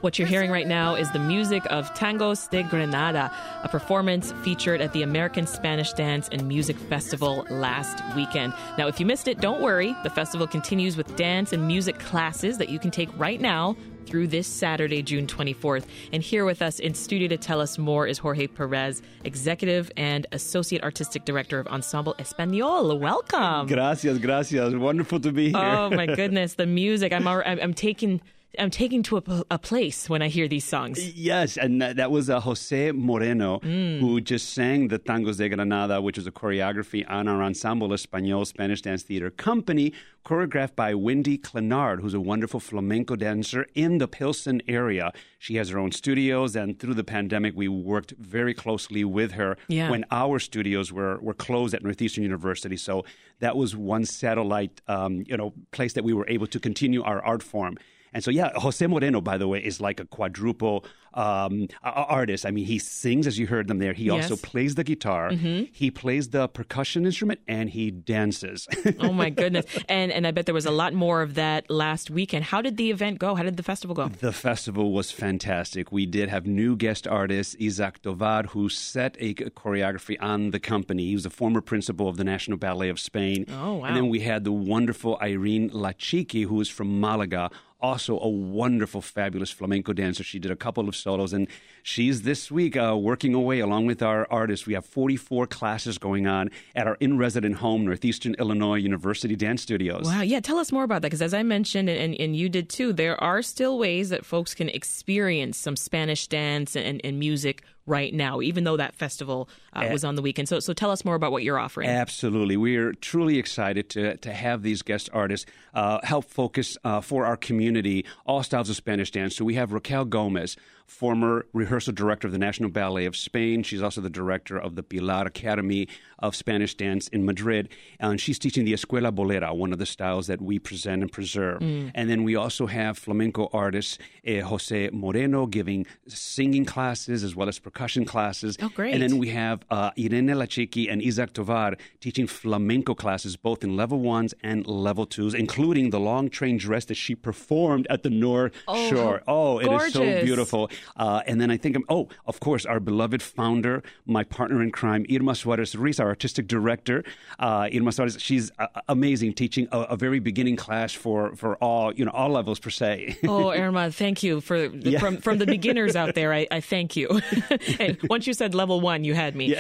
What 0.00 0.16
you're 0.16 0.28
hearing 0.28 0.52
right 0.52 0.66
now 0.66 0.94
is 0.94 1.10
the 1.10 1.18
music 1.18 1.64
of 1.70 1.92
Tangos 1.94 2.48
de 2.50 2.62
Granada, 2.62 3.32
a 3.64 3.68
performance 3.68 4.32
featured 4.44 4.80
at 4.80 4.92
the 4.92 5.02
American 5.02 5.44
Spanish 5.44 5.92
Dance 5.92 6.28
and 6.30 6.46
Music 6.46 6.76
Festival 6.76 7.44
last 7.50 8.00
weekend. 8.14 8.54
Now, 8.76 8.86
if 8.86 9.00
you 9.00 9.06
missed 9.06 9.26
it, 9.26 9.40
don't 9.40 9.60
worry. 9.60 9.96
The 10.04 10.10
festival 10.10 10.46
continues 10.46 10.96
with 10.96 11.16
dance 11.16 11.52
and 11.52 11.66
music 11.66 11.98
classes 11.98 12.58
that 12.58 12.68
you 12.68 12.78
can 12.78 12.92
take 12.92 13.08
right 13.18 13.40
now 13.40 13.76
through 14.06 14.28
this 14.28 14.46
Saturday, 14.46 15.02
June 15.02 15.26
24th. 15.26 15.84
And 16.12 16.22
here 16.22 16.44
with 16.44 16.62
us 16.62 16.78
in 16.78 16.94
studio 16.94 17.26
to 17.28 17.36
tell 17.36 17.60
us 17.60 17.76
more 17.76 18.06
is 18.06 18.18
Jorge 18.18 18.46
Perez, 18.46 19.02
Executive 19.24 19.90
and 19.96 20.28
Associate 20.30 20.82
Artistic 20.82 21.24
Director 21.24 21.58
of 21.58 21.66
Ensemble 21.66 22.14
Espanol. 22.20 22.96
Welcome. 22.98 23.66
Gracias, 23.66 24.18
gracias. 24.18 24.74
Wonderful 24.74 25.18
to 25.20 25.32
be 25.32 25.50
here. 25.50 25.58
Oh 25.58 25.90
my 25.90 26.06
goodness, 26.06 26.54
the 26.54 26.66
music! 26.66 27.12
I'm 27.12 27.26
I'm, 27.26 27.42
I'm 27.44 27.74
taking 27.74 28.22
I'm 28.58 28.70
taking 28.70 29.02
to 29.04 29.18
a, 29.18 29.22
a 29.50 29.58
place 29.58 30.08
when 30.08 30.22
I 30.22 30.28
hear 30.28 30.48
these 30.48 30.64
songs. 30.64 30.98
Yes, 31.16 31.58
and 31.58 31.82
that, 31.82 31.96
that 31.96 32.10
was 32.10 32.30
uh, 32.30 32.40
Jose 32.40 32.92
Moreno 32.92 33.58
Mm. 33.60 34.00
who 34.00 34.20
just 34.20 34.54
sang 34.54 34.88
the 34.88 34.98
Tangos 34.98 35.36
de 35.36 35.48
Granada, 35.50 36.00
which 36.00 36.16
was 36.16 36.26
a 36.26 36.30
choreography 36.32 37.04
on 37.10 37.28
our 37.28 37.42
Ensemble 37.42 37.88
Español 37.90 38.46
Spanish 38.46 38.80
Dance 38.82 39.02
Theater 39.02 39.30
Company, 39.30 39.92
choreographed 40.24 40.74
by 40.76 40.94
Wendy 40.94 41.36
Clinard, 41.36 42.00
who's 42.00 42.14
a 42.14 42.20
wonderful 42.20 42.58
flamenco 42.58 43.16
dancer 43.16 43.66
in 43.74 43.98
the 43.98 44.08
Pilsen 44.08 44.62
area. 44.66 45.12
She 45.38 45.56
has 45.56 45.68
her 45.68 45.78
own 45.78 45.92
studios, 45.92 46.56
and 46.56 46.78
through 46.78 46.94
the 46.94 47.04
pandemic, 47.04 47.54
we 47.54 47.68
worked 47.68 48.12
very 48.18 48.54
closely 48.54 49.04
with 49.04 49.32
her 49.32 49.56
Yeah. 49.68 49.90
when 49.90 50.04
our 50.10 50.38
studios 50.38 50.90
were, 50.92 51.18
were 51.20 51.34
closed 51.34 51.74
at 51.74 51.82
Northeastern 51.82 52.22
University. 52.24 52.76
So 52.78 53.04
that 53.40 53.56
was 53.56 53.76
one 53.76 54.04
satellite, 54.06 54.80
um, 54.88 55.24
you 55.26 55.36
know, 55.36 55.52
place 55.70 55.92
that 55.92 56.04
we 56.04 56.12
were 56.14 56.26
able 56.28 56.46
to 56.48 56.58
continue 56.58 57.02
our 57.02 57.22
art 57.22 57.42
form. 57.42 57.76
And 58.12 58.24
so, 58.24 58.30
yeah, 58.30 58.50
Jose 58.54 58.86
Moreno, 58.86 59.20
by 59.20 59.36
the 59.38 59.48
way, 59.48 59.58
is 59.64 59.80
like 59.80 60.00
a 60.00 60.04
quadruple 60.04 60.84
um, 61.14 61.68
artist. 61.82 62.46
I 62.46 62.50
mean, 62.50 62.64
he 62.66 62.78
sings, 62.78 63.26
as 63.26 63.38
you 63.38 63.46
heard 63.46 63.66
them 63.68 63.78
there. 63.78 63.92
He 63.92 64.04
Yes. 64.04 64.30
also 64.30 64.36
plays 64.36 64.74
the 64.76 64.84
guitar, 64.84 65.30
he 65.30 65.90
plays 65.90 66.28
the 66.30 66.48
percussion 66.48 67.04
instrument, 67.06 67.40
and 67.48 67.70
he 67.70 67.90
dances. 67.90 68.66
Oh 69.00 69.12
my 69.12 69.30
goodness! 69.30 69.64
And 69.88 70.10
and 70.12 70.26
I 70.26 70.30
bet 70.32 70.46
there 70.46 70.54
was 70.54 70.66
a 70.66 70.70
lot 70.70 70.92
more 70.94 71.22
of 71.22 71.34
that 71.34 71.68
last 71.70 72.10
weekend. 72.10 72.44
How 72.44 72.60
did 72.62 72.76
the 72.76 72.90
event 72.90 73.18
go? 73.18 73.34
How 73.34 73.42
did 73.42 73.56
the 73.56 73.62
festival 73.62 73.94
go? 73.94 74.08
The 74.08 74.32
festival 74.32 74.92
was 74.92 75.10
fantastic. 75.10 75.92
We 75.92 76.04
did 76.06 76.28
have 76.28 76.46
new 76.46 76.76
guest 76.76 77.06
artist 77.06 77.56
Isaac 77.60 78.02
Tovar, 78.02 78.44
who 78.50 78.68
set 78.68 79.16
a 79.20 79.34
choreography 79.34 80.16
on 80.20 80.50
the 80.50 80.60
company. 80.60 81.04
He 81.06 81.14
was 81.14 81.26
a 81.26 81.30
former 81.30 81.60
principal 81.60 82.08
of 82.08 82.16
the 82.16 82.24
National 82.24 82.58
Ballet 82.58 82.88
of 82.88 82.98
Spain. 82.98 83.44
Oh, 83.50 83.74
wow. 83.74 83.84
And 83.86 83.96
then 83.96 84.08
we 84.08 84.20
had 84.20 84.44
the 84.44 84.52
wonderful 84.52 85.18
Irene 85.22 85.70
Lachiqui, 85.70 86.44
who 86.46 86.60
is 86.60 86.68
from 86.68 87.00
Malaga, 87.00 87.50
also 87.80 88.18
a 88.18 88.28
wonderful, 88.28 89.00
fabulous 89.00 89.50
flamenco 89.50 89.92
dancer. 89.92 90.24
She 90.24 90.38
did 90.38 90.50
a 90.50 90.56
couple 90.56 90.88
of 90.88 90.96
solos, 90.96 91.32
and 91.32 91.48
she's 91.88 92.22
this 92.22 92.50
week 92.50 92.76
uh, 92.76 92.94
working 92.96 93.34
away 93.34 93.60
along 93.60 93.86
with 93.86 94.02
our 94.02 94.26
artists. 94.30 94.66
We 94.66 94.74
have 94.74 94.84
44 94.84 95.46
classes 95.46 95.96
going 95.96 96.26
on 96.26 96.50
at 96.76 96.86
our 96.86 96.96
in 97.00 97.16
resident 97.16 97.56
home, 97.56 97.86
Northeastern 97.86 98.34
Illinois 98.34 98.76
University 98.76 99.34
Dance 99.34 99.62
Studios. 99.62 100.04
Wow, 100.04 100.20
yeah. 100.20 100.40
Tell 100.40 100.58
us 100.58 100.70
more 100.70 100.84
about 100.84 101.02
that 101.02 101.08
because, 101.08 101.22
as 101.22 101.32
I 101.32 101.42
mentioned, 101.42 101.88
and, 101.88 102.14
and 102.14 102.36
you 102.36 102.48
did 102.48 102.68
too, 102.68 102.92
there 102.92 103.20
are 103.22 103.40
still 103.42 103.78
ways 103.78 104.10
that 104.10 104.26
folks 104.26 104.54
can 104.54 104.68
experience 104.68 105.56
some 105.56 105.76
Spanish 105.76 106.26
dance 106.26 106.76
and, 106.76 107.00
and 107.02 107.18
music 107.18 107.62
right 107.88 108.12
now, 108.12 108.40
even 108.40 108.64
though 108.64 108.76
that 108.76 108.94
festival 108.94 109.48
uh, 109.72 109.88
was 109.90 110.04
on 110.04 110.14
the 110.14 110.22
weekend. 110.22 110.48
So, 110.48 110.60
so 110.60 110.72
tell 110.72 110.90
us 110.90 111.04
more 111.04 111.14
about 111.14 111.32
what 111.32 111.42
you're 111.42 111.58
offering. 111.58 111.88
Absolutely. 111.88 112.56
We 112.56 112.76
are 112.76 112.92
truly 112.92 113.38
excited 113.38 113.88
to, 113.90 114.16
to 114.18 114.32
have 114.32 114.62
these 114.62 114.82
guest 114.82 115.08
artists 115.12 115.50
uh, 115.74 116.00
help 116.02 116.26
focus 116.26 116.76
uh, 116.84 117.00
for 117.00 117.24
our 117.24 117.36
community 117.36 118.04
all 118.26 118.42
styles 118.42 118.68
of 118.68 118.76
Spanish 118.76 119.10
dance. 119.10 119.34
So 119.34 119.44
we 119.44 119.54
have 119.54 119.72
Raquel 119.72 120.04
Gomez, 120.04 120.56
former 120.88 121.46
rehearsal 121.52 121.92
director 121.92 122.26
of 122.26 122.32
the 122.32 122.38
National 122.38 122.70
Ballet 122.70 123.04
of 123.04 123.14
Spain. 123.14 123.62
She's 123.62 123.82
also 123.82 124.00
the 124.00 124.10
director 124.10 124.56
of 124.58 124.74
the 124.74 124.82
Pilar 124.82 125.26
Academy 125.26 125.86
of 126.18 126.34
Spanish 126.34 126.74
Dance 126.74 127.06
in 127.08 127.24
Madrid. 127.24 127.68
And 128.00 128.20
she's 128.20 128.38
teaching 128.38 128.64
the 128.64 128.72
Escuela 128.72 129.14
Bolera, 129.14 129.54
one 129.54 129.72
of 129.72 129.78
the 129.78 129.86
styles 129.86 130.26
that 130.26 130.40
we 130.40 130.58
present 130.58 131.02
and 131.02 131.12
preserve. 131.12 131.60
And 131.62 132.08
then 132.10 132.24
we 132.24 132.34
also 132.34 132.66
have 132.66 132.96
flamenco 132.98 133.48
artist 133.52 134.00
eh, 134.24 134.40
Jose 134.40 134.90
Moreno 134.92 135.46
giving 135.46 135.86
singing 136.08 136.64
classes 136.64 137.22
as 137.22 137.36
well 137.36 137.48
as 137.48 137.58
percussion 137.58 138.04
classes. 138.04 138.56
Oh, 138.60 138.70
great. 138.70 138.94
And 138.94 139.02
then 139.02 139.18
we 139.18 139.28
have 139.28 139.64
uh, 139.70 139.90
Irene 139.98 140.28
Lachiqui 140.28 140.90
and 140.90 141.02
Isaac 141.02 141.34
Tovar 141.34 141.76
teaching 142.00 142.26
flamenco 142.26 142.94
classes 142.94 143.36
both 143.36 143.62
in 143.62 143.76
level 143.76 144.00
ones 144.00 144.32
and 144.42 144.66
level 144.66 145.04
twos, 145.06 145.34
including 145.34 145.90
the 145.90 146.00
long 146.00 146.30
train 146.30 146.56
dress 146.56 146.86
that 146.86 146.94
she 146.96 147.14
performed 147.14 147.86
at 147.90 148.02
the 148.02 148.10
North 148.10 148.52
Oh, 148.66 148.88
Shore. 148.88 149.22
Oh, 149.28 149.58
it 149.58 149.70
is 149.70 149.92
so 149.92 150.02
beautiful. 150.24 150.70
Uh, 150.96 151.22
and 151.26 151.40
then 151.40 151.50
I 151.50 151.56
think, 151.56 151.76
oh, 151.88 152.08
of 152.26 152.40
course, 152.40 152.66
our 152.66 152.80
beloved 152.80 153.22
founder, 153.22 153.82
my 154.06 154.24
partner 154.24 154.62
in 154.62 154.70
crime, 154.70 155.06
Irma 155.12 155.34
Suarez 155.34 155.74
Ruiz, 155.74 156.00
our 156.00 156.08
artistic 156.08 156.46
director. 156.46 157.04
Uh, 157.38 157.68
Irma 157.72 157.92
Suarez, 157.92 158.16
she's 158.20 158.50
uh, 158.58 158.66
amazing, 158.88 159.34
teaching 159.34 159.68
a, 159.72 159.80
a 159.80 159.96
very 159.96 160.18
beginning 160.18 160.56
class 160.56 160.92
for, 160.92 161.34
for 161.36 161.56
all, 161.56 161.92
you 161.92 162.04
know, 162.04 162.10
all 162.12 162.30
levels 162.30 162.58
per 162.58 162.70
se. 162.70 163.16
Oh, 163.28 163.52
Irma, 163.52 163.92
thank 163.92 164.22
you 164.22 164.40
for 164.40 164.70
from 164.98 165.18
from 165.18 165.38
the 165.38 165.46
beginners 165.58 165.94
out 165.96 166.14
there. 166.14 166.32
I, 166.32 166.46
I 166.50 166.60
thank 166.60 166.96
you. 166.96 167.20
and 167.78 167.98
once 168.08 168.26
you 168.26 168.32
said 168.32 168.54
level 168.54 168.80
one, 168.80 169.04
you 169.04 169.14
had 169.14 169.36
me. 169.36 169.54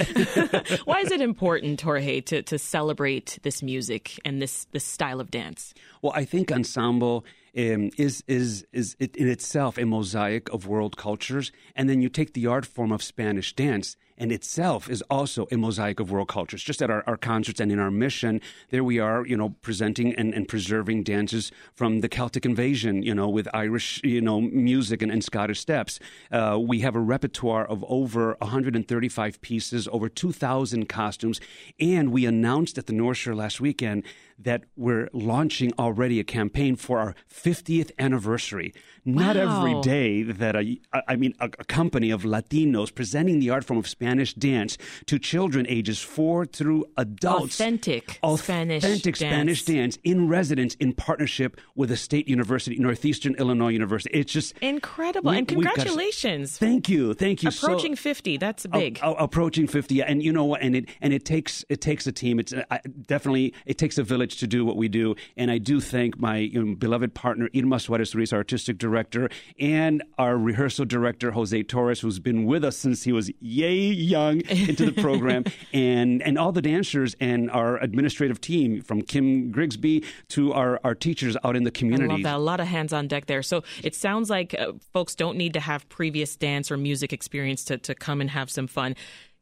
Why 0.84 1.00
is 1.00 1.10
it 1.10 1.20
important, 1.20 1.80
Jorge, 1.80 2.22
to, 2.22 2.42
to 2.42 2.58
celebrate 2.58 3.38
this 3.42 3.62
music 3.62 4.18
and 4.24 4.40
this 4.40 4.66
this 4.72 4.84
style 4.84 5.20
of 5.20 5.30
dance? 5.30 5.74
Well, 6.02 6.12
I 6.14 6.24
think 6.24 6.50
ensemble 6.50 7.24
um, 7.58 7.90
is 7.98 8.22
is 8.28 8.64
is 8.72 8.96
it 9.00 9.16
in 9.16 9.28
itself 9.28 9.78
a 9.78 9.84
mosaic 9.84 10.48
of 10.50 10.66
world 10.66 10.96
cultures, 10.96 11.50
and 11.74 11.88
then 11.88 12.00
you 12.00 12.08
take 12.08 12.32
the 12.34 12.46
art 12.46 12.64
form 12.64 12.92
of 12.92 13.02
Spanish 13.02 13.52
dance 13.54 13.96
and 14.18 14.32
itself 14.32 14.90
is 14.90 15.02
also 15.02 15.46
a 15.50 15.56
mosaic 15.56 16.00
of 16.00 16.10
world 16.10 16.28
cultures. 16.28 16.62
Just 16.62 16.82
at 16.82 16.90
our, 16.90 17.04
our 17.06 17.16
concerts 17.16 17.60
and 17.60 17.70
in 17.70 17.78
our 17.78 17.90
mission, 17.90 18.40
there 18.70 18.84
we 18.84 18.98
are, 18.98 19.24
you 19.24 19.36
know, 19.36 19.50
presenting 19.62 20.14
and, 20.14 20.34
and 20.34 20.48
preserving 20.48 21.04
dances 21.04 21.52
from 21.74 22.00
the 22.00 22.08
Celtic 22.08 22.44
invasion, 22.44 23.02
you 23.02 23.14
know, 23.14 23.28
with 23.28 23.48
Irish, 23.54 24.00
you 24.04 24.20
know, 24.20 24.40
music 24.40 25.00
and, 25.00 25.12
and 25.12 25.22
Scottish 25.22 25.60
steps. 25.60 26.00
Uh, 26.30 26.58
we 26.60 26.80
have 26.80 26.96
a 26.96 27.00
repertoire 27.00 27.64
of 27.64 27.84
over 27.88 28.36
135 28.40 29.40
pieces, 29.40 29.88
over 29.92 30.08
2,000 30.08 30.88
costumes, 30.88 31.40
and 31.78 32.10
we 32.10 32.26
announced 32.26 32.76
at 32.76 32.86
the 32.86 32.92
North 32.92 33.18
Shore 33.18 33.36
last 33.36 33.60
weekend 33.60 34.02
that 34.38 34.64
we're 34.76 35.08
launching 35.12 35.72
already 35.78 36.20
a 36.20 36.24
campaign 36.24 36.76
for 36.76 36.98
our 36.98 37.14
50th 37.32 37.90
anniversary. 37.98 38.72
Not 39.04 39.36
Wow. 39.36 39.42
every 39.66 39.80
day 39.80 40.22
that 40.22 40.54
a, 40.54 40.78
I 41.08 41.16
mean, 41.16 41.32
a, 41.40 41.46
a 41.46 41.64
company 41.64 42.10
of 42.10 42.24
Latinos 42.24 42.94
presenting 42.94 43.40
the 43.40 43.48
art 43.50 43.64
form 43.64 43.78
of 43.78 43.88
Spanish 43.88 44.34
dance 44.34 44.76
to 45.06 45.18
children 45.18 45.66
ages 45.68 45.98
four 46.00 46.44
through 46.44 46.84
adults. 46.98 47.58
Authentic 47.58 48.18
Spanish 48.38 48.84
Authentic 48.84 49.16
Spanish 49.16 49.64
dance. 49.64 49.96
dance 49.96 49.98
in 50.04 50.28
residence 50.28 50.74
in 50.74 50.92
partnership 50.92 51.58
with 51.74 51.90
a 51.90 51.96
state 51.96 52.28
university, 52.28 52.76
Northeastern 52.78 53.34
Illinois 53.36 53.70
University. 53.70 54.10
It's 54.18 54.32
just 54.32 54.52
Incredible. 54.60 55.30
we- 55.30 55.38
and 55.38 55.50
we've 55.50 55.64
got- 55.64 55.74
congratulations. 55.76 56.58
Thank 56.58 56.88
you, 56.90 57.14
thank 57.14 57.42
you. 57.42 57.50
So- 57.50 57.68
Approaching 57.68 57.96
50. 57.96 58.36
That's 58.36 58.66
big. 58.66 58.98
a- 59.02 59.12
approaching 59.12 59.66
50 59.66 60.02
and 60.02 60.22
you 60.22 60.32
know 60.32 60.44
what 60.44 60.60
and 60.60 60.76
it 60.76 60.88
and 61.00 61.12
it 61.14 61.24
takes 61.24 61.64
it 61.70 61.80
takes 61.80 62.06
a 62.06 62.12
team 62.12 62.38
it's 62.38 62.52
uh, 62.52 62.62
I, 62.70 62.80
definitely 63.06 63.54
it 63.64 63.78
takes 63.78 63.96
a 63.96 64.02
village 64.02 64.27
to 64.36 64.46
do 64.46 64.64
what 64.64 64.76
we 64.76 64.88
do 64.88 65.14
and 65.36 65.50
i 65.50 65.58
do 65.58 65.80
thank 65.80 66.18
my 66.18 66.38
you 66.38 66.62
know, 66.62 66.74
beloved 66.74 67.14
partner 67.14 67.48
irma 67.54 67.78
suarez 67.78 68.14
ruiz 68.14 68.32
our 68.32 68.38
artistic 68.38 68.78
director 68.78 69.28
and 69.58 70.02
our 70.18 70.36
rehearsal 70.36 70.84
director 70.84 71.32
jose 71.32 71.62
torres 71.64 72.00
who's 72.00 72.18
been 72.18 72.44
with 72.44 72.64
us 72.64 72.76
since 72.76 73.04
he 73.04 73.12
was 73.12 73.30
yay 73.40 73.76
young 73.76 74.40
into 74.42 74.84
the 74.90 75.02
program 75.02 75.44
and 75.72 76.22
and 76.22 76.38
all 76.38 76.52
the 76.52 76.62
dancers 76.62 77.14
and 77.20 77.50
our 77.50 77.76
administrative 77.82 78.40
team 78.40 78.80
from 78.82 79.02
kim 79.02 79.50
grigsby 79.50 80.04
to 80.28 80.52
our 80.52 80.80
our 80.84 80.94
teachers 80.94 81.36
out 81.44 81.56
in 81.56 81.64
the 81.64 81.70
community. 81.70 82.10
I 82.10 82.14
love 82.14 82.22
that. 82.22 82.36
A 82.36 82.38
lot 82.38 82.60
of 82.60 82.66
hands 82.66 82.92
on 82.92 83.08
deck 83.08 83.26
there. 83.26 83.42
So 83.42 83.62
it 83.82 83.94
sounds 83.94 84.30
like 84.30 84.54
uh, 84.58 84.72
folks 84.92 85.14
don't 85.14 85.36
need 85.36 85.52
to 85.54 85.60
have 85.60 85.88
previous 85.88 86.36
dance 86.36 86.70
or 86.70 86.76
music 86.76 87.12
experience 87.12 87.64
to, 87.64 87.78
to 87.78 87.94
come 87.94 88.20
and 88.20 88.30
have 88.30 88.50
some 88.50 88.66
fun. 88.66 88.94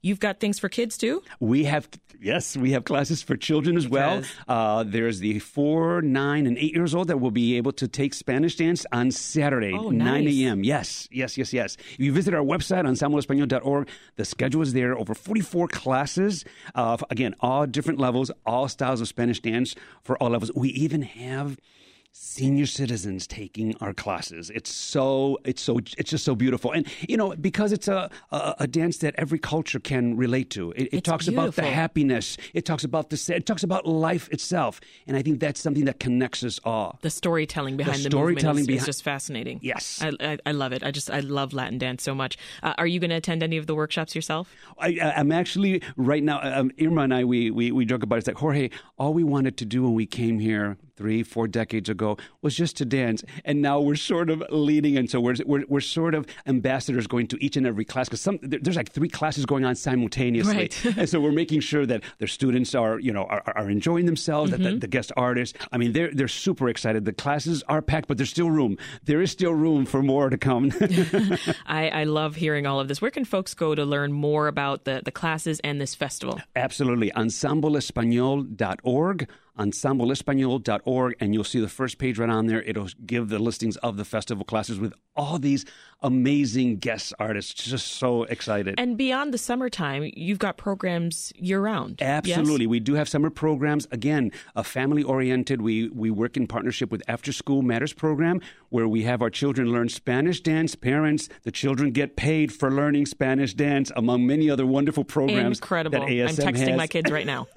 You've 0.03 0.21
got 0.21 0.39
things 0.39 0.59
for 0.59 0.69
kids 0.69 0.97
too? 0.97 1.23
We 1.41 1.65
have 1.65 1.89
yes, 2.21 2.57
we 2.57 2.73
have 2.73 2.85
classes 2.85 3.23
for 3.23 3.37
children 3.37 3.77
as 3.77 3.89
well. 3.89 4.23
Uh, 4.47 4.85
there's 4.85 5.19
the 5.19 5.41
four, 5.41 6.01
nine, 6.01 6.47
and 6.47 6.57
eight 6.59 6.75
years 6.75 6.95
old 6.95 7.09
that 7.09 7.19
will 7.19 7.33
be 7.33 7.57
able 7.57 7.73
to 7.73 7.89
take 7.89 8.15
Spanish 8.15 8.55
dance 8.57 8.87
on 8.93 9.11
Saturday, 9.11 9.73
Oh, 9.73 9.91
nine 9.91 10.25
nice. 10.27 10.35
a.m. 10.39 10.63
Yes, 10.65 11.09
yes, 11.11 11.37
yes, 11.37 11.53
yes. 11.53 11.77
If 11.95 11.99
you 11.99 12.13
visit 12.13 12.35
our 12.35 12.43
website 12.43 12.85
ensembleespanol.org, 12.87 13.89
the 14.17 14.25
schedule 14.25 14.63
is 14.63 14.73
there. 14.75 14.97
Over 14.97 15.15
44 15.15 15.69
classes. 15.69 16.45
Uh, 16.75 16.97
again, 17.11 17.35
all 17.41 17.67
different 17.67 17.99
levels, 17.99 18.31
all 18.45 18.69
styles 18.69 19.01
of 19.01 19.09
Spanish 19.09 19.41
dance 19.41 19.75
for 20.03 20.17
all 20.23 20.31
levels. 20.31 20.53
We 20.55 20.69
even 20.71 21.03
have 21.03 21.59
senior 22.19 22.67
citizens 22.67 23.27
taking 23.27 23.77
our 23.81 23.93
classes. 23.93 24.51
It's 24.51 24.71
so 24.71 25.39
it's 25.45 25.63
so 25.63 25.79
it's 25.79 26.11
just 26.11 26.25
so 26.25 26.35
beautiful, 26.35 26.73
and 26.73 26.87
you 27.09 27.17
know 27.17 27.35
because 27.37 27.73
it's 27.73 27.89
a 27.89 28.11
a, 28.33 28.55
a 28.61 28.67
dance 28.67 28.99
that 28.99 29.15
every 29.19 29.39
culture 29.39 29.79
can 29.79 30.17
relate 30.17 30.51
to. 30.51 30.73
It, 30.73 30.89
it 30.93 31.05
talks 31.05 31.29
about 31.29 31.55
the 31.57 31.63
happiness. 31.65 32.37
It 32.55 32.65
talks 32.65 32.85
about 32.85 33.11
the 33.11 33.35
it 33.35 33.47
talks 33.47 33.63
about 33.63 33.87
life 33.87 34.29
itself, 34.31 34.81
and 35.07 35.17
I 35.17 35.23
think 35.23 35.41
that's 35.41 35.61
something 35.61 35.85
that 35.87 36.01
connects 36.01 36.43
us 36.45 36.61
all. 36.65 36.99
The 37.03 37.11
storytelling 37.11 37.77
behind 37.77 37.99
the, 37.99 38.11
storytelling 38.11 38.59
movement 38.59 38.77
is, 38.77 38.83
is 38.83 38.87
just 38.87 39.03
fascinating. 39.03 39.61
Yes. 39.63 40.03
I, 40.03 40.13
I, 40.21 40.39
I 40.47 40.53
love 40.53 40.73
it. 40.73 40.83
I 40.83 40.91
just 40.91 41.11
I 41.11 41.21
love 41.21 41.53
Latin 41.53 41.79
dance 41.79 42.03
so 42.03 42.15
much. 42.15 42.37
Uh, 42.63 42.75
are 42.79 42.87
you 42.87 43.01
going 43.01 43.11
to 43.11 43.17
attend 43.17 43.43
any 43.43 43.57
of 43.57 43.67
the 43.67 43.75
workshops 43.75 44.15
yourself? 44.15 44.53
I, 44.79 44.99
I- 45.03 45.15
I'm 45.17 45.33
actually 45.33 45.83
right 45.97 46.23
now. 46.23 46.41
Um, 46.43 46.71
Irma 46.81 47.03
and 47.03 47.15
I 47.15 47.25
we, 47.25 47.51
we 47.51 47.73
we 47.73 47.85
joke 47.85 48.03
about 48.03 48.17
it. 48.17 48.19
It's 48.21 48.29
like 48.29 48.37
Jorge. 48.37 48.71
All 48.99 49.13
we 49.15 49.25
wanted 49.25 49.57
to 49.59 49.65
do 49.65 49.83
when 49.83 49.95
we 49.95 50.07
came 50.07 50.39
here 50.39 50.77
three 50.97 51.23
four 51.23 51.47
decades 51.47 51.89
ago 51.91 52.06
was 52.43 52.55
just 52.55 52.77
to 52.77 52.85
dance, 52.85 53.25
and 53.45 53.63
now 53.63 53.81
we're 53.81 53.97
sort 53.97 54.31
of 54.31 54.43
leading, 54.51 54.97
and 54.97 55.11
so 55.11 55.21
we're 55.21 55.37
we're, 55.45 55.65
we're 55.69 55.81
sort 55.81 56.15
of 56.15 56.27
ambassadors 56.47 57.07
going 57.07 57.27
to 57.29 57.45
each 57.45 57.57
and 57.57 57.67
every 57.67 57.85
class 57.85 58.09
because 58.09 58.21
some 58.21 58.39
there's 58.43 58.77
like 58.77 58.93
three 58.93 59.09
classes 59.09 59.47
going 59.47 59.65
on 59.65 59.75
simultaneously, 59.75 60.57
Right. 60.57 60.85
and 60.97 61.09
so 61.09 61.21
we're 61.21 61.33
making 61.33 61.61
sure 61.61 61.87
that 61.87 62.03
their 62.19 62.29
students 62.29 62.75
are 62.75 62.99
you 62.99 63.13
know 63.13 63.25
are, 63.25 63.43
are 63.57 63.71
enjoying 63.71 64.07
themselves. 64.07 64.51
That 64.51 64.63
the, 64.63 64.71
mm-hmm. 64.71 64.79
the 64.81 64.89
guest 64.89 65.13
artists, 65.17 65.59
I 65.73 65.79
mean, 65.79 65.93
they're 65.93 66.13
they're 66.13 66.29
super 66.29 66.69
excited. 66.69 67.05
The 67.05 67.13
classes 67.13 67.63
are 67.69 67.83
packed, 67.83 68.09
but 68.09 68.17
there's 68.17 68.31
still 68.31 68.51
room. 68.51 68.77
There 69.05 69.23
is 69.23 69.31
still 69.31 69.55
room 69.55 69.87
for 69.87 70.03
more 70.03 70.31
to 70.31 70.39
come. 70.39 70.73
I, 71.67 71.89
I 71.89 72.05
love 72.05 72.37
hearing 72.37 72.67
all 72.67 72.79
of 72.81 72.89
this. 72.89 73.01
Where 73.01 73.11
can 73.11 73.25
folks 73.25 73.55
go 73.55 73.75
to 73.75 73.83
learn 73.85 74.13
more 74.13 74.49
about 74.49 74.85
the, 74.85 75.01
the 75.05 75.11
classes 75.11 75.61
and 75.61 75.81
this 75.81 75.95
festival? 75.95 76.39
Absolutely. 76.55 77.11
Ensembleespanol.org, 77.13 79.29
ensembleespanol.org, 79.59 81.17
and 81.21 81.35
you'll 81.35 81.45
see 81.45 81.61
the 81.61 81.69
first 81.69 81.99
page 81.99 82.19
right 82.19 82.31
on 82.31 82.47
there. 82.47 82.63
It'll 82.63 82.89
give 83.05 83.29
the 83.29 83.39
listings 83.39 83.77
of 83.79 83.97
the 83.97 84.05
festival 84.05 84.45
classes 84.45 84.79
with 84.79 84.93
all 85.15 85.39
these 85.39 85.65
amazing 86.03 86.77
guest 86.77 87.15
artists. 87.19 87.55
Just 87.55 87.93
so 87.93 88.25
excited. 88.25 88.75
And 88.79 88.97
beyond 88.97 89.33
the 89.33 89.39
summertime, 89.39 90.11
you've 90.15 90.39
got 90.39 90.57
programs 90.57 91.33
year 91.37 91.61
round. 91.61 91.97
yes? 92.01 92.23
Absolutely. 92.27 92.67
We 92.67 92.81
do 92.81 92.95
have 92.95 93.09
summer 93.09 93.31
programs. 93.31 93.89
Again, 93.91 94.31
a 94.55 94.63
family 94.63 95.03
oriented. 95.03 95.63
We, 95.63 95.89
we 95.89 96.11
work 96.11 96.37
in 96.37 96.47
partnership 96.47 96.91
with 96.91 97.03
After 97.09 97.33
School 97.33 97.63
Matters 97.63 97.93
program, 97.93 98.41
where 98.69 98.87
we 98.87 99.05
have 99.05 99.23
our 99.23 99.31
children 99.31 99.73
learn 99.73 99.89
Spanish 99.89 100.41
dance. 100.41 100.75
Parents, 100.75 101.29
the 101.45 101.51
children 101.51 101.93
get 101.93 102.17
paid 102.17 102.53
for 102.53 102.71
learning 102.71 103.07
Spanish 103.07 103.55
dance, 103.55 103.91
among 103.97 104.27
many 104.27 104.51
other 104.51 104.67
wonderful 104.67 105.05
programs. 105.05 105.59
Incredible. 105.59 106.01
That 106.01 106.07
I'm 106.07 106.35
texting 106.37 106.69
has. 106.69 106.77
my 106.77 106.87
kids 106.87 107.11
right 107.11 107.27
now. 107.27 107.47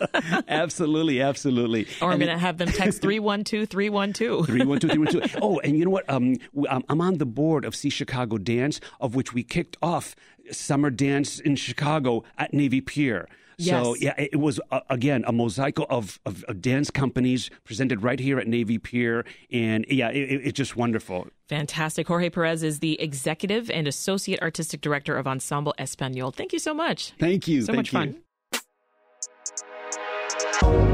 absolutely, 0.48 1.09
absolutely. 1.18 1.88
Or 2.02 2.12
I'm 2.12 2.18
going 2.18 2.30
to 2.30 2.38
have 2.38 2.58
them 2.58 2.68
text 2.68 3.00
312 3.02 3.68
312. 3.68 4.46
Three 4.46 4.64
one 4.64 4.78
two 4.78 4.88
three 4.88 4.98
one 4.98 5.08
two. 5.08 5.22
Oh, 5.42 5.58
and 5.60 5.76
you 5.78 5.84
know 5.86 5.90
what? 5.90 6.08
Um, 6.08 6.36
um, 6.68 6.84
I'm 6.88 7.00
on 7.00 7.18
the 7.18 7.26
board 7.26 7.64
of 7.64 7.74
See 7.74 7.90
Chicago 7.90 8.38
Dance, 8.38 8.80
of 9.00 9.14
which 9.16 9.32
we 9.34 9.42
kicked 9.42 9.76
off 9.82 10.14
summer 10.52 10.90
dance 10.90 11.40
in 11.40 11.56
Chicago 11.56 12.22
at 12.38 12.52
Navy 12.54 12.80
Pier. 12.80 13.26
So 13.58 13.94
Yes. 13.94 14.02
yeah, 14.02 14.14
it 14.16 14.30
it 14.32 14.36
was 14.36 14.58
uh, 14.70 14.80
again 14.88 15.22
a 15.26 15.32
mosaic 15.32 15.76
of, 15.90 16.18
of, 16.24 16.42
of 16.48 16.62
dance 16.62 16.90
companies 16.90 17.50
presented 17.64 18.02
right 18.02 18.18
here 18.18 18.38
at 18.38 18.46
Navy 18.46 18.78
Pier, 18.78 19.26
and 19.52 19.84
yeah, 19.90 20.08
it, 20.08 20.16
it- 20.30 20.40
it's 20.46 20.56
just 20.56 20.76
wonderful. 20.76 21.26
Fantastic. 21.48 22.06
Jorge 22.08 22.30
Perez 22.30 22.62
is 22.62 22.78
the 22.78 22.98
executive 23.02 23.70
and 23.70 23.86
associate 23.86 24.40
artistic 24.40 24.80
director 24.80 25.14
of 25.14 25.26
Ensemble 25.26 25.74
Espanol. 25.78 26.30
Thank 26.30 26.54
you 26.54 26.58
so 26.58 26.72
much. 26.72 27.12
Thank 27.20 27.46
you. 27.48 27.60
So 27.60 27.74
thank 27.74 27.92
much 27.92 27.92
you. 27.92 28.22
fun. 30.62 30.89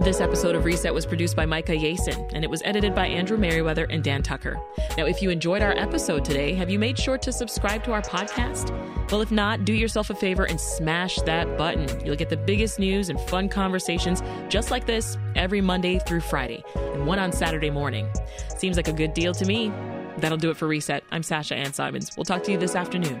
This 0.00 0.22
episode 0.22 0.54
of 0.54 0.64
Reset 0.64 0.94
was 0.94 1.04
produced 1.04 1.36
by 1.36 1.44
Micah 1.44 1.76
Yason, 1.76 2.30
and 2.32 2.42
it 2.42 2.48
was 2.48 2.62
edited 2.64 2.94
by 2.94 3.06
Andrew 3.06 3.36
Merriweather 3.36 3.84
and 3.90 4.02
Dan 4.02 4.22
Tucker. 4.22 4.58
Now, 4.96 5.04
if 5.04 5.20
you 5.20 5.28
enjoyed 5.28 5.60
our 5.60 5.72
episode 5.72 6.24
today, 6.24 6.54
have 6.54 6.70
you 6.70 6.78
made 6.78 6.98
sure 6.98 7.18
to 7.18 7.30
subscribe 7.30 7.84
to 7.84 7.92
our 7.92 8.00
podcast? 8.00 8.70
Well, 9.12 9.20
if 9.20 9.30
not, 9.30 9.66
do 9.66 9.74
yourself 9.74 10.08
a 10.08 10.14
favor 10.14 10.46
and 10.46 10.58
smash 10.58 11.16
that 11.26 11.58
button. 11.58 11.86
You'll 12.02 12.16
get 12.16 12.30
the 12.30 12.38
biggest 12.38 12.78
news 12.78 13.10
and 13.10 13.20
fun 13.20 13.50
conversations 13.50 14.22
just 14.48 14.70
like 14.70 14.86
this 14.86 15.18
every 15.36 15.60
Monday 15.60 15.98
through 15.98 16.20
Friday, 16.20 16.64
and 16.76 17.06
one 17.06 17.18
on 17.18 17.30
Saturday 17.30 17.68
morning. 17.68 18.08
Seems 18.56 18.78
like 18.78 18.88
a 18.88 18.94
good 18.94 19.12
deal 19.12 19.34
to 19.34 19.44
me. 19.44 19.70
That'll 20.16 20.38
do 20.38 20.48
it 20.48 20.56
for 20.56 20.66
Reset. 20.66 21.04
I'm 21.12 21.22
Sasha 21.22 21.56
Ann 21.56 21.74
Simons. 21.74 22.16
We'll 22.16 22.24
talk 22.24 22.42
to 22.44 22.50
you 22.50 22.56
this 22.56 22.74
afternoon. 22.74 23.20